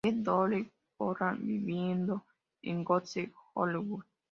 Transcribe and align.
E. 0.03 0.11
Doyle 0.15 0.57
en 0.59 0.71
Portland, 0.97 1.45
viviendo 1.45 2.25
en 2.63 2.83
Goose 2.83 3.31
Hollow. 3.53 4.03